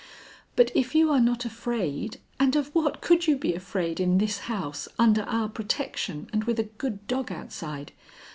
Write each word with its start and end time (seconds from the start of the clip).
But 0.55 0.71
if 0.73 0.95
you 0.95 1.11
are 1.11 1.19
not 1.19 1.45
afraid 1.45 2.19
and 2.39 2.55
of 2.55 2.73
what 2.73 3.01
could 3.01 3.27
you 3.27 3.37
be 3.37 3.53
afraid 3.53 3.99
in 3.99 4.17
this 4.17 4.39
house, 4.49 4.87
under 4.97 5.21
our 5.29 5.47
protection, 5.47 6.27
and 6.33 6.45
with 6.45 6.57
a 6.59 6.63
good 6.79 7.05
dog 7.05 7.31
outside? 7.31 7.91